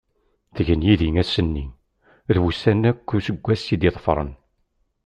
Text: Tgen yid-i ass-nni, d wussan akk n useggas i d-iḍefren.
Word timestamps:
Tgen 0.55 0.85
yid-i 0.87 1.09
ass-nni, 1.21 1.65
d 2.33 2.35
wussan 2.41 2.87
akk 2.89 3.09
n 3.13 3.15
useggas 3.17 3.61
i 3.73 3.75
d-iḍefren. 3.81 4.31